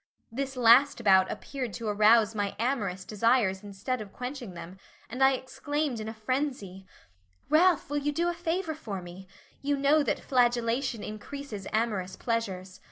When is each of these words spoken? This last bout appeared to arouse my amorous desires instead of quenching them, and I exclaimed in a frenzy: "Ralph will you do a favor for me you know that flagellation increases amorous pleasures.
This 0.31 0.57
last 0.57 1.03
bout 1.03 1.31
appeared 1.31 1.73
to 1.73 1.87
arouse 1.87 2.33
my 2.33 2.55
amorous 2.57 3.05
desires 3.05 3.61
instead 3.61 4.01
of 4.01 4.11
quenching 4.11 4.55
them, 4.55 4.79
and 5.11 5.23
I 5.23 5.33
exclaimed 5.33 5.99
in 5.99 6.07
a 6.09 6.13
frenzy: 6.15 6.87
"Ralph 7.49 7.87
will 7.87 7.99
you 7.99 8.11
do 8.11 8.27
a 8.27 8.33
favor 8.33 8.73
for 8.73 8.99
me 9.03 9.27
you 9.61 9.77
know 9.77 10.01
that 10.01 10.19
flagellation 10.19 11.03
increases 11.03 11.67
amorous 11.71 12.15
pleasures. 12.15 12.79